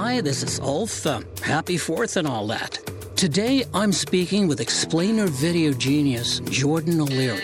[0.00, 1.04] Hi, this is Ulf.
[1.04, 2.78] Uh, happy 4th and all that.
[3.16, 7.42] Today I'm speaking with explainer video genius Jordan O'Leary.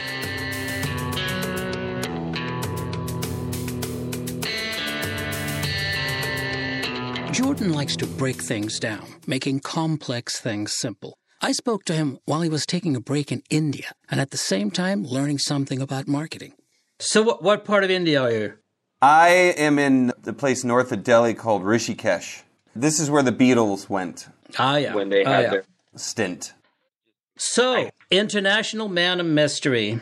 [7.32, 11.18] Jordan likes to break things down, making complex things simple.
[11.42, 14.36] I spoke to him while he was taking a break in India and at the
[14.36, 16.52] same time learning something about marketing.
[17.00, 18.54] So, what, what part of India are you?
[19.02, 22.43] I am in the place north of Delhi called Rishikesh.
[22.76, 24.28] This is where the Beatles went.
[24.58, 24.94] Ah, yeah.
[24.94, 25.50] when they Ah, had yeah.
[25.50, 25.64] their
[25.96, 26.52] Stint.
[27.36, 30.00] So, international man of mystery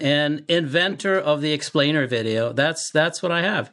[0.00, 2.52] and inventor of the explainer video.
[2.52, 3.70] That's that's what I have.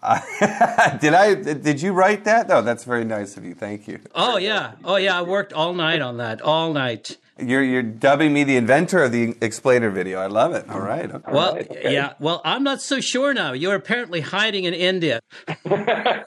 [1.00, 1.34] did I?
[1.34, 2.48] Did you write that?
[2.48, 3.54] No, that's very nice of you.
[3.54, 3.98] Thank you.
[4.14, 4.72] Oh yeah.
[4.84, 6.40] Oh yeah, I worked all night on that.
[6.40, 7.16] All night.
[7.40, 10.20] You're you're dubbing me the inventor of the explainer video.
[10.20, 10.68] I love it.
[10.68, 11.10] All right.
[11.10, 11.32] Okay.
[11.32, 11.92] Well, right, okay.
[11.92, 12.12] yeah.
[12.20, 13.52] Well, I'm not so sure now.
[13.52, 15.20] You're apparently hiding in India.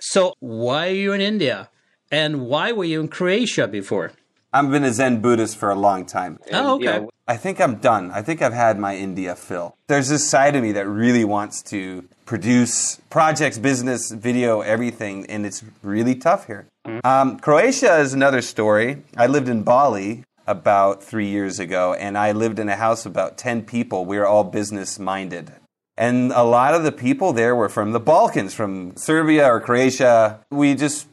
[0.00, 1.68] so, why are you in India?
[2.10, 4.12] And why were you in Croatia before?
[4.52, 6.38] I've been a Zen Buddhist for a long time.
[6.52, 6.98] Oh, you okay.
[6.98, 8.10] know, I think I'm done.
[8.10, 9.76] I think I've had my India fill.
[9.86, 15.46] There's this side of me that really wants to produce projects, business, video, everything, and
[15.46, 16.66] it's really tough here.
[17.02, 19.02] Um, Croatia is another story.
[19.16, 23.12] I lived in Bali about three years ago, and I lived in a house of
[23.12, 24.04] about 10 people.
[24.04, 25.52] We were all business minded.
[25.96, 30.40] And a lot of the people there were from the Balkans, from Serbia or Croatia.
[30.50, 31.06] We just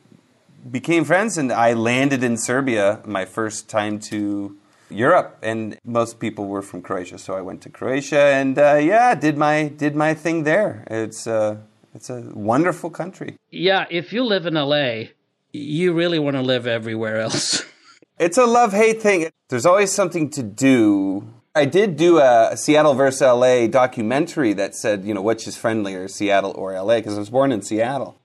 [0.70, 4.58] became friends and I landed in Serbia my first time to
[4.90, 9.16] Europe and most people were from Croatia so I went to Croatia and uh, yeah
[9.16, 11.58] did my did my thing there it's uh,
[11.94, 15.10] it's a wonderful country Yeah, if you live in LA,
[15.54, 17.64] you really want to live everywhere else.
[18.20, 22.94] it's a love hate thing there's always something to do I did do a Seattle
[22.94, 27.20] versus LA documentary that said you know which is friendlier Seattle or LA because I
[27.20, 28.16] was born in Seattle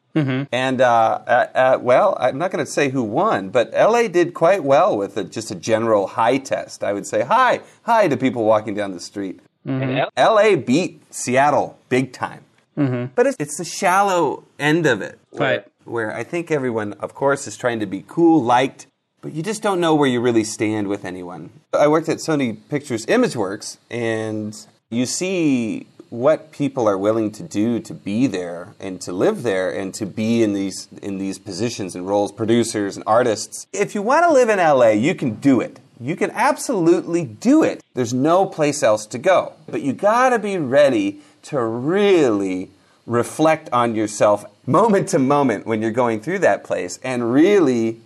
[0.53, 4.33] And uh, uh, uh, well, I'm not going to say who won, but LA did
[4.33, 6.85] quite well with a, just a general hi test.
[6.85, 9.41] I would say hi, hi to people walking down the street.
[9.67, 12.43] and L- LA beat Seattle big time,
[13.17, 15.65] but it's, it's the shallow end of it, where, Right.
[15.85, 18.87] Where I think everyone, of course, is trying to be cool, liked,
[19.25, 21.49] but you just don't know where you really stand with anyone.
[21.73, 24.55] I worked at Sony Pictures ImageWorks, and
[24.91, 29.71] you see what people are willing to do to be there and to live there
[29.71, 33.67] and to be in these in these positions and roles producers and artists.
[33.73, 35.81] If you want to live in LA you can do it.
[35.99, 37.83] You can absolutely do it.
[37.95, 39.55] There's no place else to go.
[39.67, 42.71] But you got to be ready to really
[43.07, 48.03] reflect on yourself moment to moment when you're going through that place and really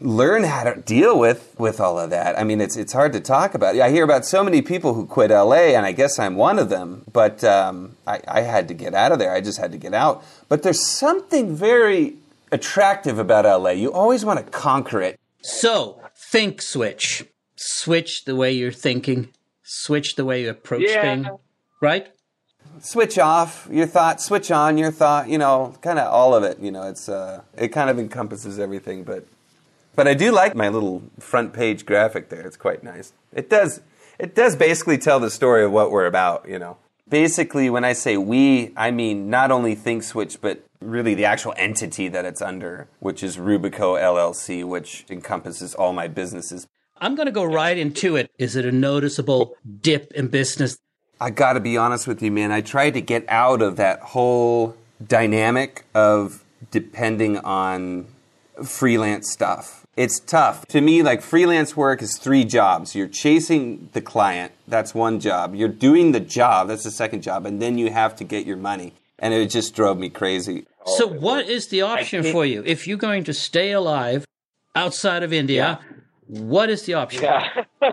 [0.00, 2.38] learn how to deal with with all of that.
[2.38, 3.78] I mean, it's it's hard to talk about.
[3.78, 6.68] I hear about so many people who quit LA, and I guess I'm one of
[6.68, 7.04] them.
[7.12, 9.32] But um, I, I had to get out of there.
[9.32, 10.24] I just had to get out.
[10.48, 12.16] But there's something very
[12.52, 13.70] attractive about LA.
[13.70, 15.18] You always want to conquer it.
[15.42, 16.00] So,
[16.30, 17.24] think switch.
[17.56, 19.28] Switch the way you're thinking,
[19.62, 21.02] switch the way you approach Yeah.
[21.02, 21.26] things,
[21.82, 22.08] right?
[22.80, 25.28] Switch off your thought, switch on your thought.
[25.28, 26.58] You know, kind of all of it.
[26.58, 29.04] You know, it's uh, it kind of encompasses everything.
[29.04, 29.26] But
[29.94, 32.46] but I do like my little front page graphic there.
[32.46, 33.12] It's quite nice.
[33.32, 33.80] It does
[34.18, 36.76] it does basically tell the story of what we're about, you know.
[37.08, 42.08] Basically, when I say we, I mean not only ThinkSwitch, but really the actual entity
[42.08, 46.66] that it's under, which is Rubico LLC, which encompasses all my businesses.
[46.98, 48.30] I'm going to go right into it.
[48.38, 50.78] Is it a noticeable dip in business?
[51.20, 52.52] I got to be honest with you, man.
[52.52, 58.06] I tried to get out of that whole dynamic of depending on
[58.64, 59.86] freelance stuff.
[59.96, 60.66] It's tough.
[60.68, 62.94] To me, like freelance work is three jobs.
[62.94, 65.54] You're chasing the client, that's one job.
[65.54, 67.44] You're doing the job, that's the second job.
[67.44, 68.94] And then you have to get your money.
[69.18, 70.66] And it just drove me crazy.
[70.86, 72.62] So, what is the option for you?
[72.64, 74.24] If you're going to stay alive
[74.74, 75.78] outside of India,
[76.26, 77.24] what is the option?
[77.24, 77.64] yeah.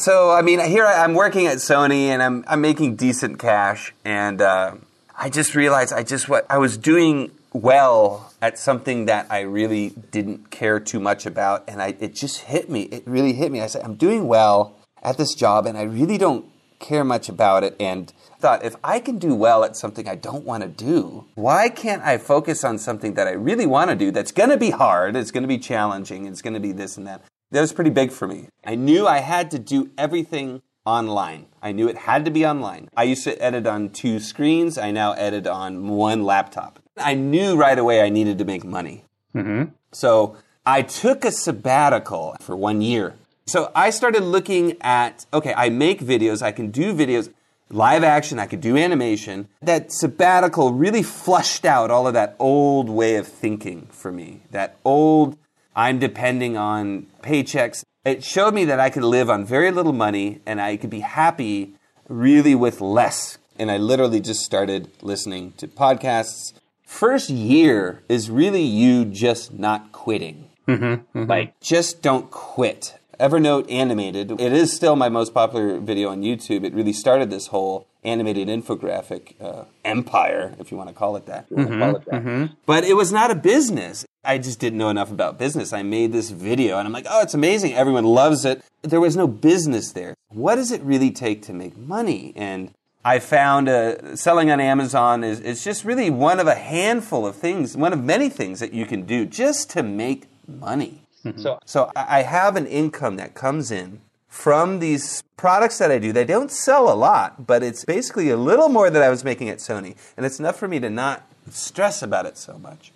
[0.00, 3.92] So I mean, here I, I'm working at Sony, and I'm I'm making decent cash,
[4.02, 4.76] and uh,
[5.14, 9.90] I just realized I just what I was doing well at something that I really
[10.10, 12.82] didn't care too much about, and I it just hit me.
[12.82, 13.60] It really hit me.
[13.60, 16.46] I said I'm doing well at this job, and I really don't
[16.78, 20.44] care much about it, and thought if I can do well at something I don't
[20.44, 24.10] want to do, why can't I focus on something that I really want to do
[24.10, 26.96] that's going to be hard, it's going to be challenging, it's going to be this
[26.96, 27.22] and that.
[27.50, 28.48] That was pretty big for me.
[28.64, 31.46] I knew I had to do everything online.
[31.60, 32.88] I knew it had to be online.
[32.96, 34.78] I used to edit on two screens.
[34.78, 36.78] I now edit on one laptop.
[37.00, 39.04] I knew right away I needed to make money.
[39.34, 39.72] Mm-hmm.
[39.92, 43.14] So I took a sabbatical for one year.
[43.46, 47.32] So I started looking at okay, I make videos, I can do videos.
[47.72, 49.48] live action, I could do animation.
[49.62, 54.42] That sabbatical really flushed out all of that old way of thinking for me.
[54.50, 55.36] That old,
[55.74, 57.84] I'm depending on paychecks.
[58.04, 61.00] It showed me that I could live on very little money and I could be
[61.00, 61.74] happy
[62.08, 63.38] really with less.
[63.56, 66.52] And I literally just started listening to podcasts.
[66.90, 70.50] First year is really you just not quitting.
[70.68, 71.30] Mm-hmm, mm-hmm.
[71.30, 72.98] Like, just don't quit.
[73.18, 74.32] Evernote animated.
[74.32, 76.62] It is still my most popular video on YouTube.
[76.64, 81.24] It really started this whole animated infographic uh, empire, if you want to call it
[81.26, 81.48] that.
[81.48, 82.50] Mm-hmm, call it that.
[82.66, 84.04] But it was not a business.
[84.24, 85.72] I just didn't know enough about business.
[85.72, 87.72] I made this video and I'm like, oh, it's amazing.
[87.72, 88.62] Everyone loves it.
[88.82, 90.14] There was no business there.
[90.28, 92.34] What does it really take to make money?
[92.36, 92.72] And
[93.04, 97.36] I found uh, selling on Amazon is it's just really one of a handful of
[97.36, 101.02] things, one of many things that you can do just to make money.
[101.36, 105.98] So So I I have an income that comes in from these products that I
[105.98, 106.12] do.
[106.12, 109.48] They don't sell a lot, but it's basically a little more than I was making
[109.48, 112.92] at Sony, and it's enough for me to not stress about it so much.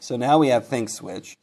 [0.00, 1.36] So now we have ThinkSwitch.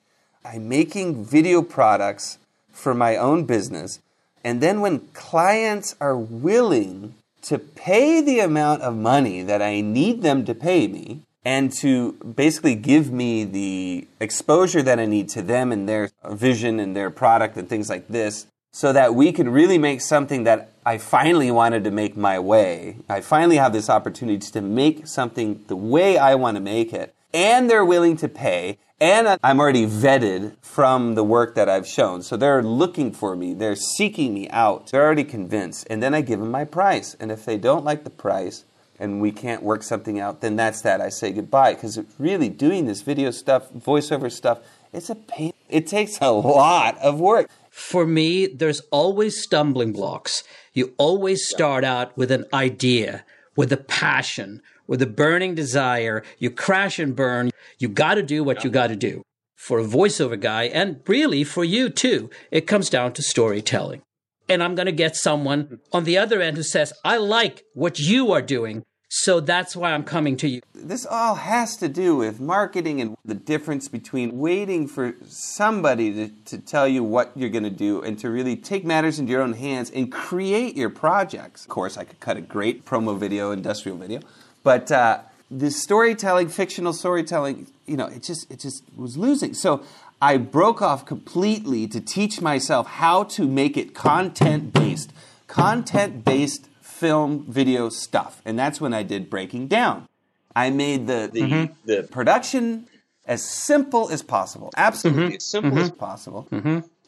[0.43, 2.37] I'm making video products
[2.71, 3.99] for my own business,
[4.43, 7.15] and then when clients are willing
[7.45, 12.13] to pay the amount of money that I need them to pay me, and to
[12.13, 17.11] basically give me the exposure that I need to them and their vision and their
[17.11, 21.49] product and things like this, so that we can really make something that I finally
[21.49, 22.97] wanted to make my way.
[23.07, 27.14] I finally have this opportunity to make something the way I want to make it,
[27.35, 28.79] and they're willing to pay.
[28.99, 32.23] And I'm already vetted from the work that I've shown.
[32.23, 33.53] So they're looking for me.
[33.53, 34.89] They're seeking me out.
[34.89, 35.85] They're already convinced.
[35.89, 37.15] And then I give them my price.
[37.19, 38.63] And if they don't like the price,
[38.97, 41.01] and we can't work something out, then that's that.
[41.01, 44.59] I say goodbye because really doing this video stuff, voiceover stuff,
[44.93, 45.51] it's a pain.
[45.67, 47.49] It takes a lot of work.
[47.69, 50.43] For me, there's always stumbling blocks.
[50.71, 53.25] You always start out with an idea,
[53.57, 56.23] with a passion, with a burning desire.
[56.37, 57.51] You crash and burn.
[57.79, 59.23] You got to do what you got to do.
[59.55, 64.01] For a voiceover guy, and really for you too, it comes down to storytelling.
[64.47, 67.97] And I'm going to get someone on the other end who says, I like what
[67.97, 68.83] you are doing.
[69.09, 70.61] So that's why I'm coming to you.
[70.73, 76.27] This all has to do with marketing and the difference between waiting for somebody to,
[76.45, 79.41] to tell you what you're going to do and to really take matters into your
[79.41, 81.63] own hands and create your projects.
[81.63, 84.19] Of course, I could cut a great promo video, industrial video,
[84.65, 85.19] but uh,
[85.51, 89.53] the storytelling, fictional storytelling, you know, it just it just was losing.
[89.53, 89.83] So
[90.19, 95.13] I broke off completely to teach myself how to make it content based,
[95.47, 100.07] content based film video stuff, and that's when I did breaking down.
[100.55, 101.73] I made the the, mm-hmm.
[101.85, 102.87] the production
[103.27, 105.35] as simple as possible, absolutely mm-hmm.
[105.35, 105.99] as simple as mm-hmm.
[105.99, 106.47] possible.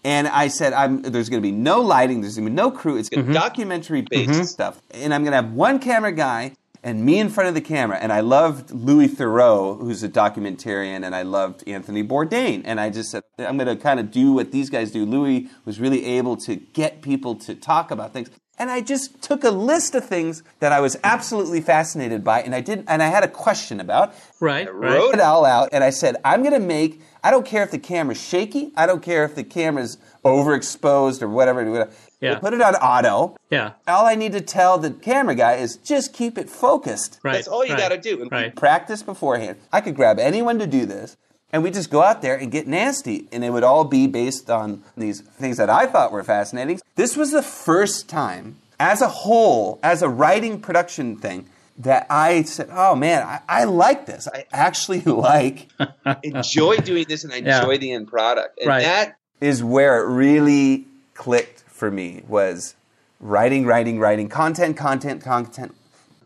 [0.03, 2.71] And I said, I'm, there's going to be no lighting, there's going to be no
[2.71, 2.97] crew.
[2.97, 4.79] It's going to be documentary based stuff.
[4.91, 6.53] And I'm going to have one camera guy
[6.87, 7.97] and me in front of the camera.
[7.97, 12.61] And I loved Louis Theroux, who's a documentarian, and I loved Anthony Bourdain.
[12.63, 15.05] And I just said, I'm going to kind of do what these guys do.
[15.05, 18.29] Louis was really able to get people to talk about things.
[18.59, 22.55] And I just took a list of things that I was absolutely fascinated by, and
[22.55, 24.15] I did, and I had a question about.
[24.39, 27.01] Right, Wrote it all out, and I said, I'm going to make.
[27.23, 28.71] I don't care if the camera's shaky.
[28.75, 31.69] I don't care if the camera's overexposed or whatever.
[31.69, 31.91] whatever.
[32.19, 32.39] Yeah.
[32.39, 33.35] Put it on auto.
[33.51, 33.73] Yeah.
[33.87, 37.19] All I need to tell the camera guy is just keep it focused.
[37.23, 37.33] Right.
[37.33, 38.21] That's all you right, got to do.
[38.21, 38.55] And Right.
[38.55, 39.57] Practice beforehand.
[39.71, 41.15] I could grab anyone to do this,
[41.53, 44.49] and we just go out there and get nasty, and it would all be based
[44.49, 46.79] on these things that I thought were fascinating.
[46.95, 51.47] This was the first time, as a whole, as a writing production thing,
[51.79, 54.27] that I said, "Oh man, I, I like this.
[54.33, 55.67] I actually like."
[56.23, 57.59] enjoy doing this, and I Yeah.
[57.59, 58.59] enjoy the end product.
[58.59, 58.83] And Right.
[58.83, 62.75] that is where it really clicked for me was
[63.19, 65.73] writing, writing, writing, content, content, content.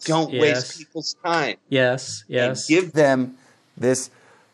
[0.05, 0.41] don't Yes.
[0.41, 1.57] waste people's time.
[1.69, 2.65] Yes, yes.
[2.67, 3.35] give them
[3.77, 4.09] this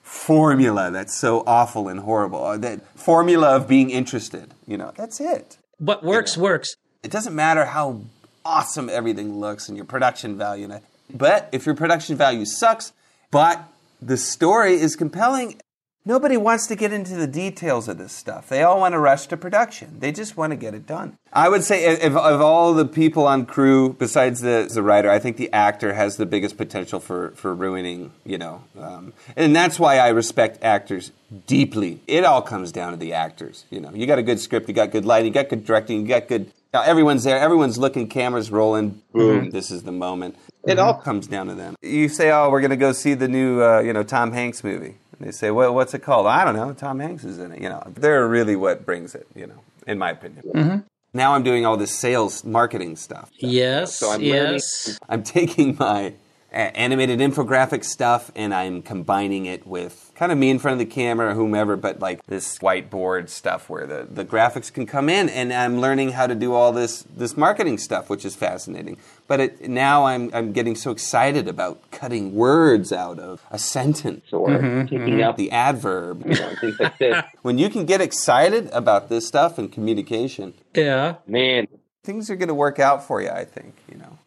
[0.07, 2.39] formula that's so awful and horrible.
[2.39, 4.53] or That formula of being interested.
[4.65, 5.57] You know, that's it.
[5.79, 6.75] what works, works.
[7.03, 8.01] It doesn't matter how
[8.45, 10.69] awesome everything looks and your production value.
[11.13, 12.93] But if your production value sucks,
[13.31, 13.61] but
[14.01, 15.59] the story is compelling,
[16.07, 18.47] nobody wants to get into the details of this stuff.
[18.47, 19.99] They all want to rush to production.
[19.99, 21.17] They just want to get it done.
[21.33, 25.19] I would say, if, of all the people on crew, besides the, the writer, I
[25.19, 28.63] think the actor has the biggest potential for, for ruining, you know.
[28.79, 31.11] Um, and that's why I respect actors
[31.45, 31.99] deeply.
[32.07, 33.65] It all comes down to the actors.
[33.69, 36.01] You know, you got a good script, you got good lighting, you got good directing,
[36.01, 36.51] you got good.
[36.73, 39.01] Now everyone's there, everyone's looking, cameras rolling.
[39.13, 39.51] Boom!
[39.51, 40.37] This is the moment.
[40.65, 41.75] It all comes down to them.
[41.81, 44.65] You say, "Oh, we're going to go see the new, uh, you know, Tom Hanks
[44.65, 46.73] movie." They say, "Well, what's it called?" I don't know.
[46.73, 47.61] Tom Hanks is in it.
[47.61, 49.27] You know, they're really what brings it.
[49.35, 50.43] You know, in my opinion.
[50.53, 50.77] Mm-hmm.
[51.13, 53.31] Now I'm doing all this sales marketing stuff.
[53.39, 53.95] Yes.
[53.97, 54.99] So I'm learning- yes.
[55.09, 56.13] I'm taking my
[56.51, 60.93] animated infographic stuff and I'm combining it with kind of me in front of the
[60.93, 65.29] camera or whomever, but like this whiteboard stuff where the, the graphics can come in
[65.29, 68.97] and I'm learning how to do all this this marketing stuff, which is fascinating.
[69.27, 74.33] But it, now I'm I'm getting so excited about cutting words out of a sentence
[74.33, 75.29] or picking mm-hmm, mm-hmm.
[75.29, 76.25] up the adverb.
[76.25, 77.23] you know, things like this.
[77.43, 81.15] when you can get excited about this stuff and communication, Yeah.
[81.27, 81.67] Man,
[82.03, 84.17] things are going to work out for you, I think, you know.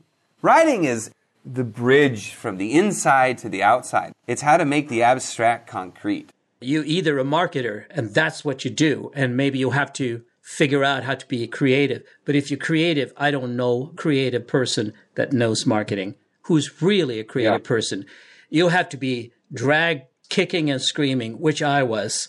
[0.43, 1.11] Writing is
[1.53, 4.13] the bridge from the inside to the outside.
[4.27, 6.31] It's how to make the abstract concrete.
[6.61, 10.85] You either a marketer and that's what you do, and maybe you have to figure
[10.85, 12.03] out how to be creative.
[12.25, 17.25] But if you're creative, I don't know creative person that knows marketing who's really a
[17.25, 17.69] creative Yeah.
[17.69, 18.07] person.
[18.49, 22.29] You have to be drag kicking and screaming, which I was.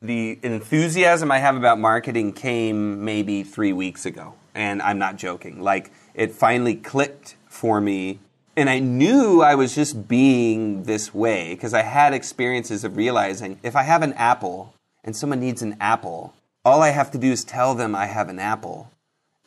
[0.00, 5.60] The enthusiasm I have about marketing came maybe three weeks ago, and I'm not joking.
[5.60, 8.20] Like, it finally clicked for me,
[8.58, 13.60] and I knew I was just being this way because I had experiences of realizing
[13.62, 14.74] if I have an apple
[15.04, 16.34] and someone needs an apple,
[16.64, 18.90] all I have to do is tell them I have an apple,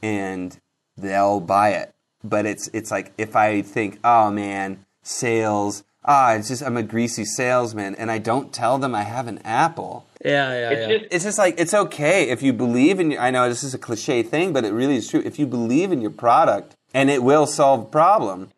[0.02, 0.58] and
[0.96, 1.92] they'll buy it.
[2.24, 6.84] But it's it's like if I think, oh man, sales, ah, it's just I'm a
[6.84, 10.06] greasy salesman, and I don't tell them I have an apple.
[10.24, 10.98] Yeah, yeah, it's yeah.
[10.98, 13.12] just It's just like it's okay if you believe in.
[13.12, 15.22] Your, I know this is a cliche thing, but it really is true.
[15.26, 18.52] If you believe in your product and it will solve a problem,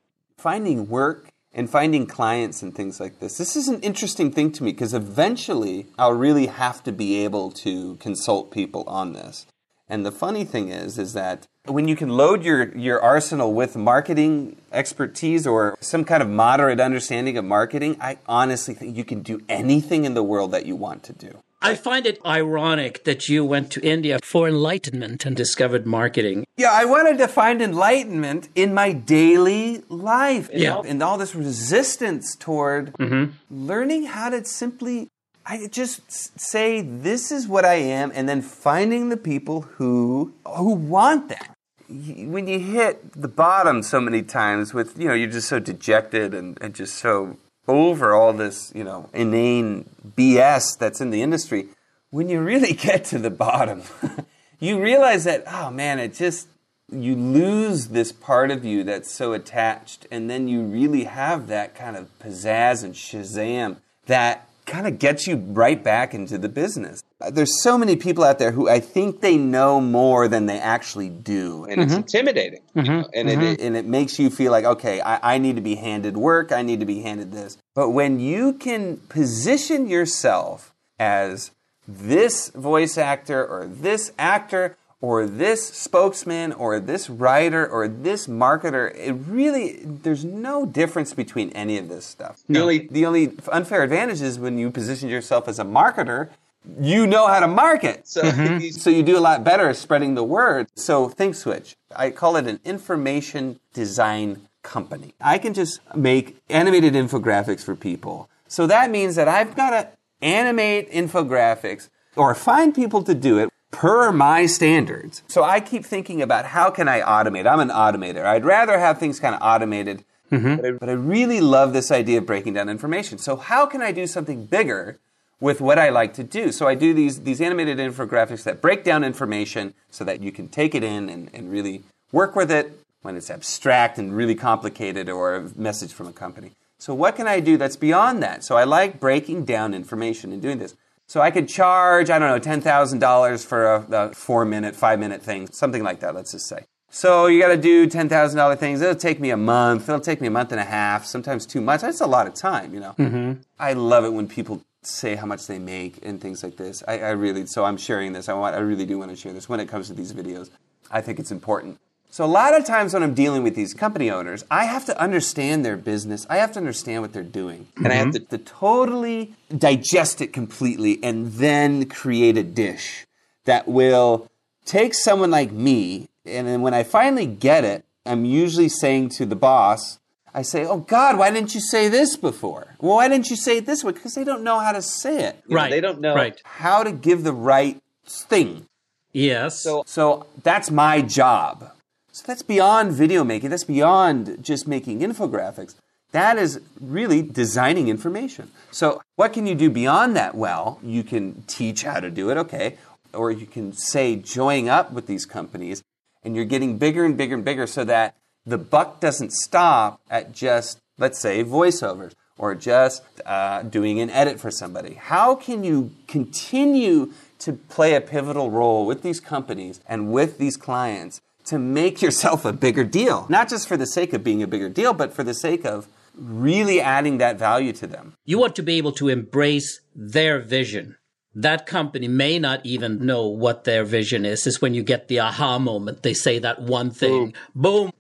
[0.44, 3.38] finding work and finding clients and things like this.
[3.38, 7.50] This is an interesting thing to me because eventually I'll really have to be able
[7.52, 9.46] to consult people on this.
[9.88, 13.78] And the funny thing is, is that when you can load your, your arsenal with
[13.78, 19.22] marketing expertise or some kind of moderate understanding of marketing, I honestly think you can
[19.22, 21.43] do anything in the world that you want to do.
[21.64, 26.46] I find it ironic that you went to India for enlightenment and discovered marketing.
[26.58, 30.50] Yeah, I wanted to find enlightenment in my daily life.
[30.54, 30.82] Yeah.
[30.86, 33.32] And all this resistance toward mm-hmm.
[33.50, 35.10] learning how to simply
[35.46, 40.74] I just say this is what I am and then finding the people who who
[40.74, 41.50] want that.
[41.90, 46.34] When you hit the bottom so many times with, you know, you're just so dejected
[46.34, 51.68] and, and just so over all this, you know, inane BS that's in the industry,
[52.10, 53.84] when you really get to the bottom,
[54.60, 56.48] you realize that, oh man, it just,
[56.92, 61.76] you lose this part of you that's so attached, and then you really have that
[61.76, 67.04] kind of pizzazz and shazam that kind of gets you right back into the business.
[67.32, 71.10] There's so many people out there who I think they know more than they actually
[71.10, 71.66] do.
[71.66, 72.02] and it's mm-hmm.
[72.02, 72.62] intimidating.
[72.74, 73.02] you mm-hmm.
[73.02, 75.62] know, and it is and it makes you feel like, okay, I, I need to
[75.62, 77.58] be handed work, I need to be handed this.
[77.76, 81.52] But when you can position yourself as
[81.88, 88.96] this voice actor or this actor or this spokesman or this writer or this marketer,
[88.96, 92.42] it really, there's no difference between any of this stuff.
[92.48, 96.30] The only- the only unfair advantage is when you position yourself as a marketer,
[96.80, 98.08] you know how to market.
[98.08, 98.58] so mm-hmm.
[98.58, 100.68] these So you do a lot better spreading the word.
[100.76, 105.14] So ThinkSwitch, I call it an information design company.
[105.20, 108.30] I can just make animated infographics for people.
[108.48, 109.90] So that means that I've got to
[110.22, 115.24] animate infographics or find people to do it per my standards.
[115.28, 117.48] So I keep thinking about how can I automate?
[117.52, 118.24] I'm an automator.
[118.24, 120.56] I'd rather have things kind of automated, mm-hmm.
[120.56, 123.18] but, I, but I really love this idea of breaking down information.
[123.18, 125.00] So how can I do something bigger
[125.40, 126.52] with what I like to do.
[126.52, 130.48] So I do these these animated infographics that break down information so that you can
[130.48, 135.10] take it in and, and really work with it when it's abstract and really complicated
[135.10, 136.52] or a message from a company.
[136.80, 138.44] So what can I do that's beyond that?
[138.44, 140.76] So I like breaking down information and doing this.
[141.08, 144.76] So I could charge, I don't know, ten thousand dollars for a, a four minute,
[144.76, 146.66] five minute thing, something like that, let's just say.
[146.90, 148.82] So you got to do ten thousand dollar things.
[148.82, 149.90] It'll take me a month.
[149.90, 151.06] It'll take me a month and a half.
[151.06, 151.84] Sometimes two months.
[151.84, 152.94] That's a lot of time, you know.
[152.98, 153.42] Mm-hmm.
[153.60, 156.84] I love it when people say how much they make and things like this.
[156.88, 158.30] I, I really so I'm sharing this.
[158.30, 160.50] I want I really do want to share this when it comes to these videos.
[160.92, 161.80] I think it's important.
[162.10, 165.02] So a lot of times when I'm dealing with these company owners, I have to
[165.02, 166.28] understand their business.
[166.30, 167.68] I have to understand what they're doing.
[167.78, 168.26] And I have mm-hmm.
[168.26, 173.08] to, to totally digest it completely and then create a dish
[173.46, 174.30] that will
[174.64, 179.26] take someone like me and then when I finally get it, I'm usually saying to
[179.26, 180.00] the boss,
[180.34, 182.76] I say, "Oh God, why didn't you say this before?
[182.80, 183.92] Well, why didn't you say it this way?
[183.92, 185.72] Because they don't know how to say it, you know, right.
[185.72, 186.16] they don't know.
[186.16, 186.42] Right.
[186.44, 188.66] how to give the right thing."
[189.12, 189.62] Yes.
[189.62, 191.72] So So that's my job.
[192.12, 193.50] So that's beyond video making.
[193.50, 195.76] That's beyond just making infographics.
[196.12, 198.52] That is really designing information.
[198.70, 200.36] So what can you do beyond that?
[200.36, 202.78] Well, you can teach how to do it, okay,
[203.14, 205.84] or you can say join up with these companies
[206.24, 210.32] and you're getting bigger and bigger and bigger so that the buck doesn't stop at
[210.34, 214.96] just, let's say, voiceovers or just uh, doing an edit for somebody.
[214.96, 220.58] How can you continue to play a pivotal role with these companies and with these
[220.58, 223.28] clients to make yourself a bigger deal?
[223.30, 225.88] Not just for the sake of being a bigger deal, but for the sake of
[226.16, 228.14] really adding that value to them.
[228.26, 230.98] You want to be able to embrace their vision.
[231.36, 234.46] That company may not even know what their vision is.
[234.46, 236.04] Is when you get the aha moment.
[236.04, 237.34] They say that one thing.
[237.56, 237.84] Boom.
[237.86, 237.92] Boom.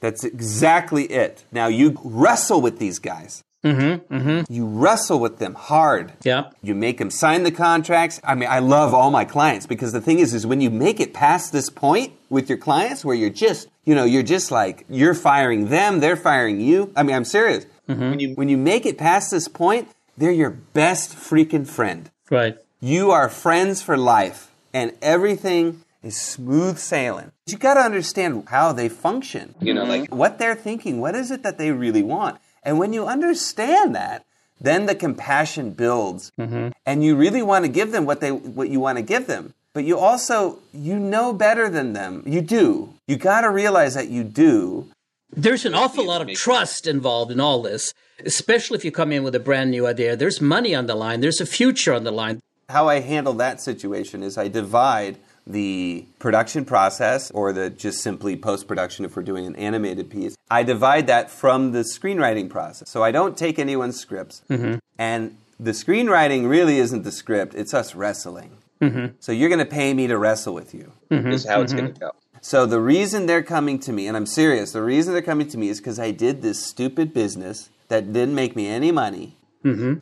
[0.00, 1.44] That's exactly it.
[1.52, 3.42] Now you wrestle with these guys.
[3.64, 4.52] Mm-hmm, mm-hmm.
[4.52, 6.12] You wrestle with them hard.
[6.22, 6.50] Yeah.
[6.62, 8.20] You make them sign the contracts.
[8.22, 11.00] I mean, I love all my clients because the thing is, is when you make
[11.00, 14.84] it past this point with your clients where you're just, you know, you're just like,
[14.88, 16.92] you're firing them, they're firing you.
[16.94, 17.66] I mean, I'm serious.
[17.88, 18.10] Mm-hmm.
[18.10, 22.10] When, you, when you make it past this point, they're your best freaking friend.
[22.30, 22.58] Right.
[22.80, 27.32] You are friends for life, and everything is smooth sailing.
[27.46, 29.54] You got to understand how they function.
[29.60, 31.00] You know, like what they're thinking.
[31.00, 32.38] What is it that they really want?
[32.62, 34.24] And when you understand that,
[34.60, 36.68] then the compassion builds, mm-hmm.
[36.86, 39.52] and you really want to give them what they what you want to give them.
[39.74, 42.22] But you also you know better than them.
[42.24, 42.94] You do.
[43.06, 44.88] You got to realize that you do.
[45.30, 47.92] There's an awful lot of trust involved in all this,
[48.24, 50.16] especially if you come in with a brand new idea.
[50.16, 51.20] There's money on the line.
[51.20, 52.40] There's a future on the line.
[52.70, 58.36] How I handle that situation is I divide the production process or the just simply
[58.36, 60.36] post production if we're doing an animated piece.
[60.50, 62.90] I divide that from the screenwriting process.
[62.90, 64.42] So I don't take anyone's scripts.
[64.50, 64.78] Mm-hmm.
[64.98, 68.58] And the screenwriting really isn't the script, it's us wrestling.
[68.80, 69.14] Mm-hmm.
[69.20, 70.92] So you're going to pay me to wrestle with you.
[71.10, 71.30] Mm-hmm.
[71.30, 72.10] this is how it's going to go.
[72.42, 75.58] So the reason they're coming to me, and I'm serious, the reason they're coming to
[75.58, 79.36] me is because I did this stupid business that didn't make me any money,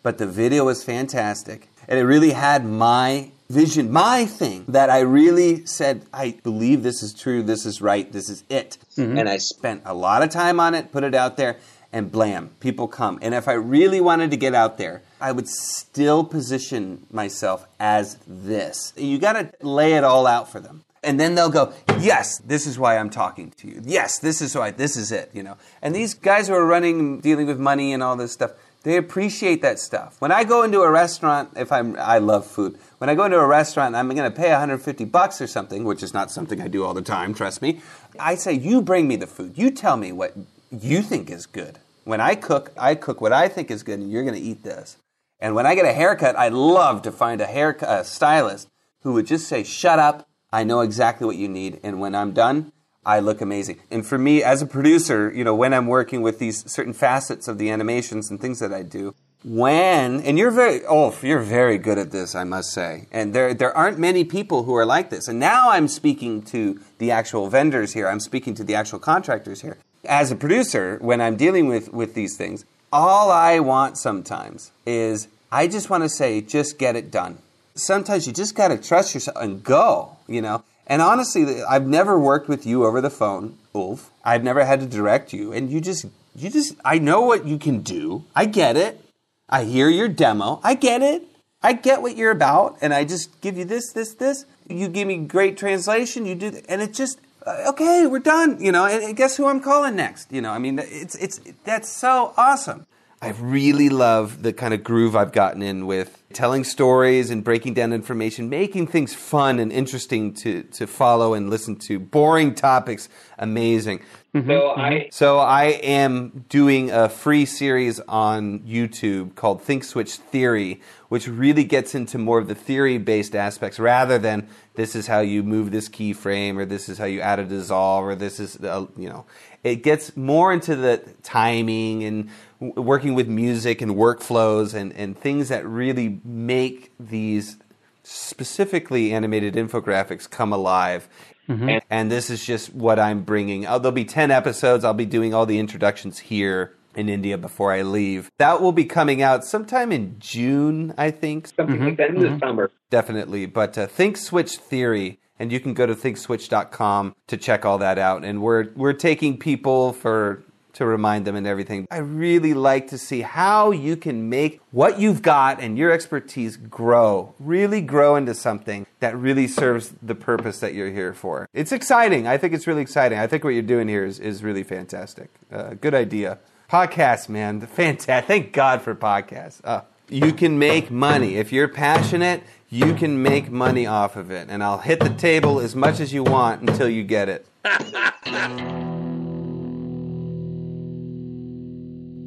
[0.02, 5.00] but the video was fantastic, and it really had my vision, my thing that I
[5.00, 9.18] really said, I believe this is true, this is right, this is it, mm-hmm.
[9.18, 11.56] and I spent a lot of time on it, put it out there.
[11.92, 13.20] And blam, people come.
[13.22, 18.18] And if I really wanted to get out there, I would still position myself as
[18.26, 18.92] this.
[18.96, 22.66] You got to lay it all out for them and then they'll go, "Yes, this
[22.66, 23.80] is why I'm talking to you.
[23.84, 24.70] Yes, this is why.
[24.70, 25.56] This is it." You know.
[25.82, 28.52] And these guys who are running, dealing with money and all this stuff,
[28.84, 30.20] they appreciate that stuff.
[30.20, 32.78] When I go into a restaurant, if I'm, I love food.
[32.98, 36.02] When I go into a restaurant, I'm going to pay 150 bucks or something, which
[36.02, 37.34] is not something I do all the time.
[37.34, 37.80] Trust me.
[38.20, 39.58] I say, "You bring me the food.
[39.58, 40.36] You tell me what
[40.70, 44.12] you think is good." When I cook, I cook what I think is good, and
[44.12, 44.98] you're going to eat this.
[45.40, 48.68] And when I get a haircut, I love to find a hair a stylist
[49.02, 52.32] who would just say, "Shut up." I know exactly what you need, and when I'm
[52.32, 52.70] done,
[53.06, 53.80] I look amazing.
[53.90, 57.48] And for me, as a producer, you know, when I'm working with these certain facets
[57.48, 59.14] of the animations and things that I do,
[59.44, 63.06] when and you're very oh you're very good at this i must say.
[63.12, 65.28] And there there aren't many people who are like this.
[65.28, 68.08] And now i'm speaking to the actual vendors here.
[68.08, 69.76] I'm speaking to the actual contractors here.
[70.06, 75.28] As a producer when i'm dealing with with these things all i want sometimes is
[75.52, 77.38] i just want to say just get it done.
[77.74, 82.18] Sometimes you just got to trust yourself and go you know and honestly i've never
[82.18, 85.80] worked with you over the phone ulf i've never had to direct you and you
[85.80, 89.00] just you just i know what you can do i get it
[89.48, 90.60] I hear your demo.
[90.64, 91.22] I get it.
[91.62, 94.44] I get what you're about, and I just give you this, this, this.
[94.68, 96.26] You give me great translation.
[96.26, 98.06] You do, th- and it just uh, okay.
[98.06, 98.60] We're done.
[98.60, 100.32] You know, and, and guess who I'm calling next?
[100.32, 102.86] You know, I mean, it's it's that's so awesome.
[103.24, 107.72] I really love the kind of groove I've gotten in with telling stories and breaking
[107.72, 111.98] down information, making things fun and interesting to, to follow and listen to.
[111.98, 113.08] Boring topics,
[113.38, 114.00] amazing.
[114.34, 114.80] Mm-hmm, so mm-hmm.
[114.80, 121.28] I So I am doing a free series on YouTube called Think Switch Theory, which
[121.28, 125.70] really gets into more of the theory-based aspects rather than this is how you move
[125.70, 129.24] this keyframe or this is how you add a dissolve or this is you know.
[129.62, 132.32] It gets more into the timing and w-
[132.76, 137.56] working with music and workflows and, and things that really make these
[138.02, 141.08] specifically animated infographics come alive.
[141.46, 143.66] And, and this is just what I'm bringing.
[143.66, 144.82] Uh, there'll be 10 episodes.
[144.84, 148.30] I'll be doing all the introductions here in India before I leave.
[148.38, 151.48] That will be coming out sometime in June, I think.
[151.48, 152.70] something like that in the summer.
[152.90, 153.46] Definitely.
[153.46, 157.98] But uh, Think Switch Theory, and you can go to thinkswitch.com to check all that
[157.98, 158.24] out.
[158.24, 161.86] And we're we're taking people for to remind them and everything.
[161.90, 166.56] I really like to see how you can make what you've got and your expertise
[166.56, 171.48] grow, really grow into something that really serves the purpose that you're here for.
[171.52, 172.26] It's exciting.
[172.26, 173.18] I think it's really exciting.
[173.18, 175.30] I think what you're doing here is, is really fantastic.
[175.50, 176.38] Uh, good idea.
[176.70, 177.60] Podcasts, man.
[177.60, 178.24] Fantastic.
[178.26, 179.60] Thank God for podcasts.
[179.64, 181.36] Uh, you can make money.
[181.36, 184.48] If you're passionate, you can make money off of it.
[184.50, 187.46] And I'll hit the table as much as you want until you get it.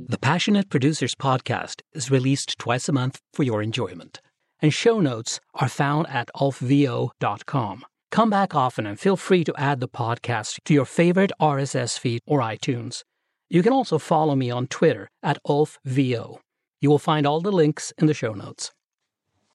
[0.10, 4.22] The Passionate Producers Podcast is released twice a month for your enjoyment,
[4.62, 7.86] and show notes are found at ulfvo.com.
[8.10, 12.22] Come back often and feel free to add the podcast to your favorite RSS feed
[12.26, 13.04] or iTunes.
[13.50, 16.40] You can also follow me on Twitter at ulfvo.
[16.80, 18.72] You will find all the links in the show notes.